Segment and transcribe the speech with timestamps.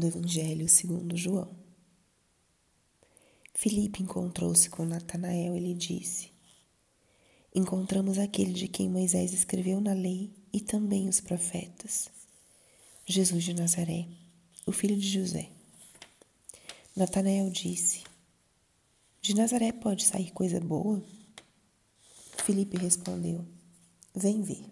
[0.00, 1.54] do Evangelho segundo João.
[3.54, 6.32] Filipe encontrou-se com Natanael e lhe disse:
[7.54, 12.08] Encontramos aquele de quem Moisés escreveu na lei e também os profetas,
[13.04, 14.08] Jesus de Nazaré,
[14.66, 15.50] o filho de José.
[16.96, 18.02] Natanael disse:
[19.20, 21.04] De Nazaré pode sair coisa boa?
[22.42, 23.46] Filipe respondeu:
[24.14, 24.64] Vem ver.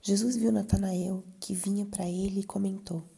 [0.00, 3.17] Jesus viu Natanael que vinha para ele e comentou: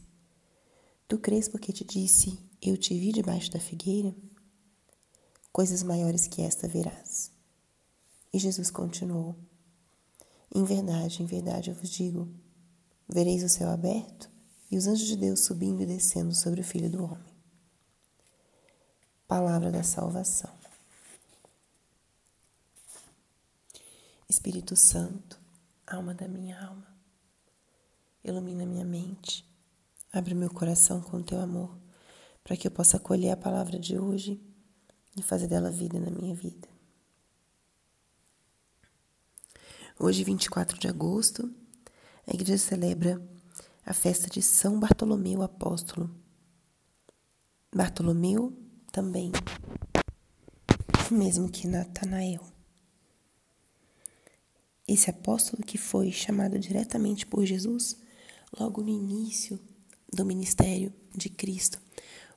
[1.11, 4.15] Tu crês porque te disse, eu te vi debaixo da figueira?
[5.51, 7.33] Coisas maiores que esta verás.
[8.31, 9.35] E Jesus continuou:
[10.55, 12.33] Em verdade, em verdade eu vos digo:
[13.09, 14.29] vereis o céu aberto
[14.71, 17.35] e os anjos de Deus subindo e descendo sobre o Filho do Homem.
[19.27, 20.53] Palavra da salvação.
[24.29, 25.37] Espírito Santo,
[25.85, 26.87] alma da minha alma
[28.23, 29.43] Ilumina minha mente,
[30.11, 31.77] abre meu coração com teu amor,
[32.43, 34.41] para que eu possa acolher a palavra de hoje
[35.17, 36.67] e fazer dela vida na minha vida.
[39.97, 41.53] Hoje, 24 de agosto,
[42.27, 43.21] a igreja celebra
[43.85, 46.13] a festa de São Bartolomeu Apóstolo.
[47.73, 48.57] Bartolomeu
[48.91, 49.31] também,
[51.09, 52.41] mesmo que Natanael.
[54.85, 57.97] Esse apóstolo que foi chamado diretamente por Jesus
[58.59, 59.57] logo no início
[60.11, 61.81] do ministério de Cristo,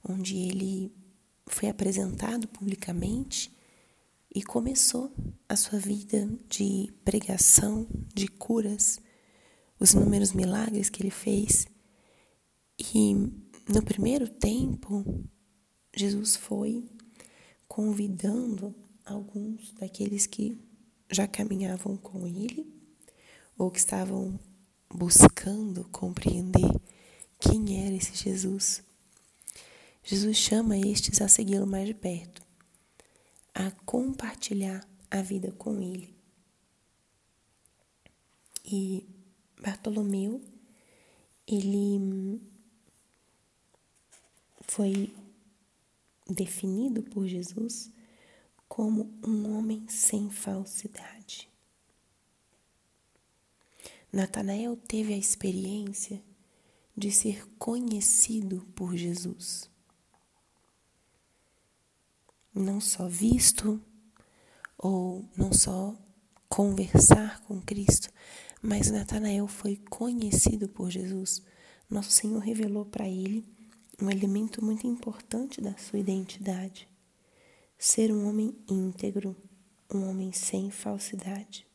[0.09, 0.93] onde ele
[1.47, 3.53] foi apresentado publicamente
[4.35, 5.13] e começou
[5.49, 8.99] a sua vida de pregação, de curas,
[9.79, 11.67] os inúmeros milagres que ele fez.
[12.79, 13.15] E
[13.69, 15.25] no primeiro tempo,
[15.95, 16.85] Jesus foi
[17.69, 18.75] convidando
[19.05, 20.59] alguns daqueles que
[21.11, 22.67] já caminhavam com ele
[23.57, 24.39] ou que estavam
[24.93, 26.71] buscando compreender
[27.39, 28.83] quem era esse Jesus.
[30.03, 32.43] Jesus chama estes a segui-lo mais de perto,
[33.55, 36.15] a compartilhar a vida com ele.
[38.65, 39.07] E
[39.61, 40.43] Bartolomeu,
[41.47, 42.41] ele
[44.63, 45.15] foi
[46.29, 47.91] definido por Jesus
[48.69, 51.49] como um homem sem falsidade.
[54.13, 56.23] Natanael teve a experiência
[56.97, 59.69] de ser conhecido por Jesus.
[62.55, 63.81] Não só visto
[64.79, 65.97] ou não só
[66.49, 68.11] conversar com Cristo,
[68.63, 71.43] mas Natanael foi conhecido por Jesus.
[71.91, 73.45] Nosso Senhor revelou para ele
[74.01, 76.89] um elemento muito importante da sua identidade:
[77.77, 79.37] ser um homem íntegro,
[79.93, 81.67] um homem sem falsidade.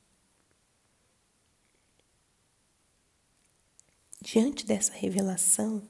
[4.22, 5.82] Diante dessa revelação,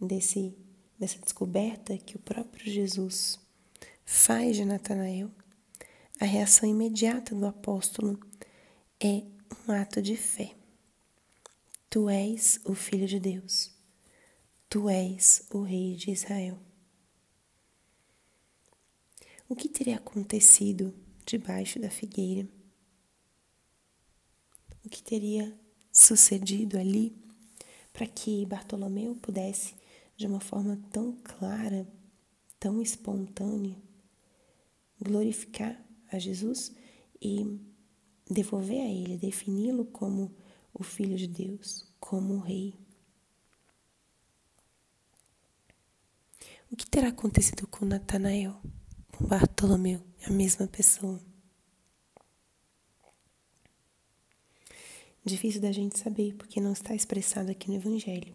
[0.00, 0.56] desse,
[0.98, 3.38] dessa descoberta que o próprio Jesus
[4.04, 5.30] faz de Natanael,
[6.20, 8.18] a reação imediata do apóstolo
[8.98, 9.22] é
[9.68, 10.54] um ato de fé.
[11.90, 13.70] Tu és o Filho de Deus,
[14.68, 16.58] tu és o Rei de Israel.
[19.48, 20.92] O que teria acontecido
[21.24, 22.48] debaixo da figueira?
[24.84, 25.56] O que teria
[25.92, 27.25] sucedido ali
[27.96, 29.74] para que Bartolomeu pudesse,
[30.18, 31.88] de uma forma tão clara,
[32.60, 33.74] tão espontânea,
[35.00, 36.74] glorificar a Jesus
[37.22, 37.58] e
[38.30, 40.36] devolver a ele, defini-lo como
[40.74, 42.74] o Filho de Deus, como o Rei.
[46.70, 48.60] O que terá acontecido com Natanael,
[49.16, 51.18] com Bartolomeu, a mesma pessoa?
[55.26, 58.32] Difícil da gente saber, porque não está expressado aqui no Evangelho.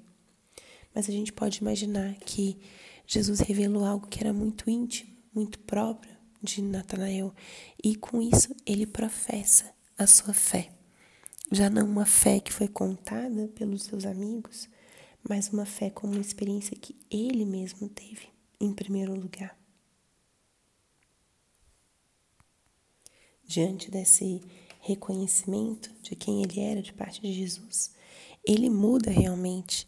[0.93, 2.59] Mas a gente pode imaginar que
[3.07, 7.33] Jesus revelou algo que era muito íntimo, muito próprio de Natanael,
[7.81, 10.69] e com isso ele professa a sua fé.
[11.49, 14.67] Já não uma fé que foi contada pelos seus amigos,
[15.23, 18.27] mas uma fé como uma experiência que ele mesmo teve,
[18.59, 19.57] em primeiro lugar.
[23.45, 24.41] Diante desse
[24.81, 27.91] reconhecimento de quem ele era de parte de Jesus,
[28.45, 29.87] ele muda realmente.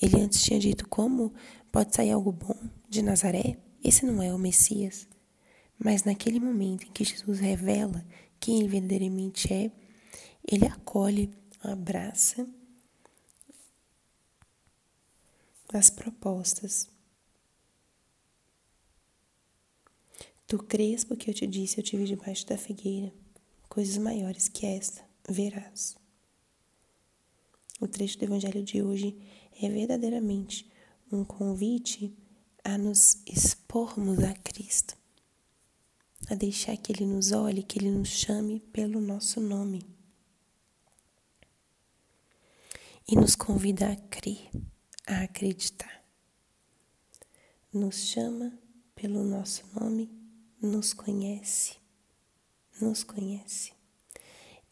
[0.00, 1.32] Ele antes tinha dito: Como
[1.70, 2.56] pode sair algo bom
[2.88, 3.56] de Nazaré?
[3.84, 5.06] Esse não é o Messias.
[5.78, 8.04] Mas naquele momento em que Jesus revela
[8.38, 9.70] quem ele verdadeiramente é,
[10.50, 11.30] ele acolhe,
[11.62, 12.46] abraça
[15.72, 16.88] as propostas.
[20.46, 23.12] Tu crês porque eu te disse, eu te vi debaixo da figueira,
[23.70, 25.96] coisas maiores que esta verás.
[27.80, 29.16] O trecho do Evangelho de hoje
[29.62, 30.70] é verdadeiramente
[31.10, 32.14] um convite
[32.64, 34.98] a nos expormos a Cristo,
[36.28, 39.86] a deixar que Ele nos olhe, que Ele nos chame pelo nosso nome
[43.08, 44.50] e nos convida a crer,
[45.06, 46.04] a acreditar.
[47.72, 48.52] Nos chama
[48.96, 50.10] pelo nosso nome,
[50.60, 51.79] nos conhece,
[52.80, 53.72] nos conhece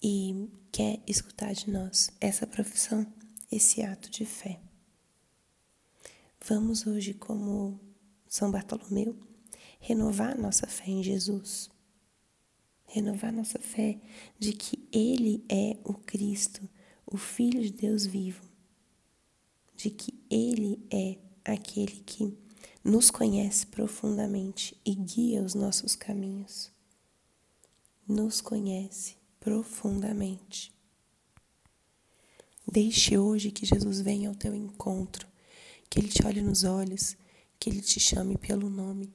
[0.02, 3.06] e quer escutar de nós essa profissão,
[3.50, 4.60] esse ato de fé.
[6.46, 7.78] Vamos hoje, como
[8.26, 9.18] São Bartolomeu,
[9.80, 11.68] renovar nossa fé em Jesus.
[12.86, 14.00] Renovar nossa fé
[14.38, 16.66] de que Ele é o Cristo,
[17.04, 18.42] o Filho de Deus vivo.
[19.76, 22.34] De que Ele é aquele que
[22.82, 26.72] nos conhece profundamente e guia os nossos caminhos.
[28.08, 30.72] Nos conhece profundamente.
[32.66, 35.28] Deixe hoje que Jesus venha ao teu encontro,
[35.90, 37.18] que Ele te olhe nos olhos,
[37.60, 39.12] que Ele te chame pelo nome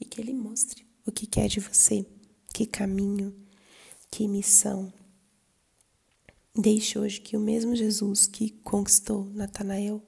[0.00, 2.06] e que Ele mostre o que quer de você,
[2.54, 3.36] que caminho,
[4.10, 4.90] que missão.
[6.54, 10.02] Deixe hoje que o mesmo Jesus que conquistou Natanael,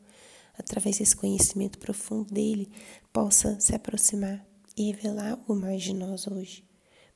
[0.56, 2.72] através desse conhecimento profundo dele,
[3.12, 4.42] possa se aproximar
[4.74, 6.67] e revelar algo mais de nós hoje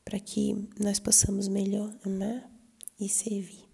[0.04, 2.50] para que nós possamos melhor amar
[2.99, 3.69] e servir.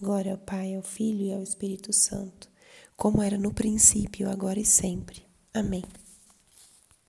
[0.00, 2.50] Glória ao Pai, ao Filho e ao Espírito Santo,
[2.96, 5.24] como era no princípio, agora e sempre.
[5.54, 5.84] Amém.